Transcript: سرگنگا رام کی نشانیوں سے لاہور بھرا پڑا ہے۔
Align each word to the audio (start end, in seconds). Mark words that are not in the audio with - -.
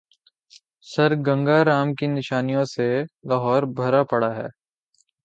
سرگنگا 0.85 1.57
رام 1.65 1.93
کی 1.93 2.07
نشانیوں 2.07 2.63
سے 2.65 2.87
لاہور 3.29 3.63
بھرا 3.77 4.03
پڑا 4.03 4.31
ہے۔ 4.35 4.47